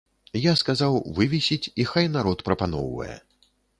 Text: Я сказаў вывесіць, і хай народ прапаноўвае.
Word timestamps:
Я 0.43 0.53
сказаў 0.61 0.95
вывесіць, 1.19 1.71
і 1.83 1.85
хай 1.91 2.05
народ 2.17 2.43
прапаноўвае. 2.49 3.15